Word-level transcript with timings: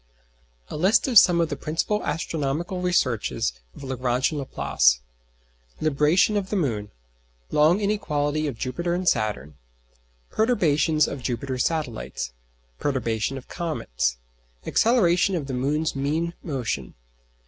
A 0.69 0.77
list 0.77 1.07
of 1.07 1.19
some 1.19 1.39
of 1.39 1.49
the 1.49 1.55
principal 1.55 2.01
astronomical 2.03 2.81
researches 2.81 3.53
of 3.75 3.83
Lagrange 3.83 4.31
and 4.31 4.39
Laplace: 4.39 4.99
Libration 5.79 6.35
of 6.35 6.49
the 6.49 6.55
moon. 6.55 6.89
Long 7.51 7.79
inequality 7.79 8.47
of 8.47 8.57
Jupiter 8.57 8.95
and 8.95 9.07
Saturn. 9.07 9.57
Perturbations 10.31 11.07
of 11.07 11.21
Jupiter's 11.21 11.65
satellites. 11.65 12.33
Perturbations 12.79 13.37
of 13.37 13.47
comets. 13.47 14.17
Acceleration 14.65 15.35
of 15.35 15.45
the 15.45 15.53
moon's 15.53 15.95
mean 15.95 16.33
motion. 16.41 16.95